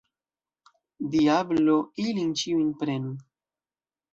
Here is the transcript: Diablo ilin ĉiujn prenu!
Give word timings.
Diablo 1.15 1.77
ilin 2.07 2.35
ĉiujn 2.43 2.73
prenu! 2.81 3.17